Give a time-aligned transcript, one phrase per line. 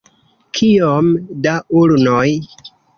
[0.59, 1.13] Kiom
[1.47, 1.55] da
[1.85, 2.29] ulnoj?